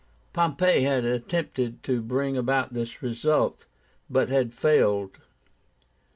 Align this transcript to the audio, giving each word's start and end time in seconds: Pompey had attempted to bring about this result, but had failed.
Pompey 0.33 0.81
had 0.81 1.05
attempted 1.05 1.83
to 1.83 2.01
bring 2.01 2.35
about 2.35 2.73
this 2.73 3.03
result, 3.03 3.67
but 4.09 4.29
had 4.29 4.51
failed. 4.51 5.19